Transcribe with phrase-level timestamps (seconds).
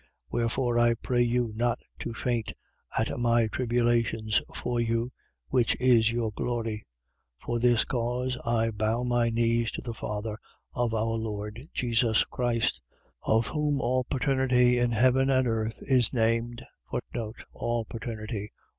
[0.01, 0.07] 3:13.
[0.31, 2.53] Wherefore I pray you not to faint
[2.97, 5.11] at my tribulations for you,
[5.49, 6.87] which is your glory.
[7.41, 7.45] 3:14.
[7.45, 10.39] For this cause I bow my knees to the Father
[10.73, 12.81] of our Lord Jesus Christ,
[13.27, 13.37] 3:15.
[13.37, 16.63] Of whom all paternity in heaven and earth is named:
[17.53, 18.51] All paternity.